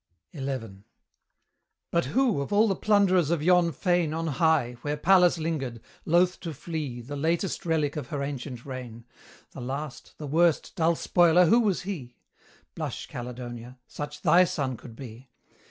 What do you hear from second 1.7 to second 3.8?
But who, of all the plunderers of yon